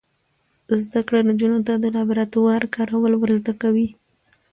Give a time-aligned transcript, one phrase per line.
[0.81, 3.87] زده کړه نجونو ته د لابراتوار کارول ور زده کوي.